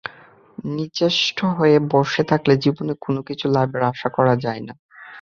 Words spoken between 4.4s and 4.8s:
যায় না।